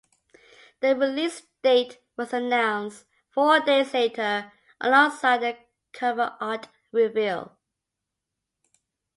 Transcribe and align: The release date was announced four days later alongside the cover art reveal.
The 0.79 0.95
release 0.95 1.43
date 1.61 1.99
was 2.17 2.33
announced 2.33 3.05
four 3.29 3.59
days 3.59 3.93
later 3.93 4.51
alongside 4.79 5.41
the 5.43 5.57
cover 5.93 6.35
art 6.41 6.69
reveal. 6.91 7.55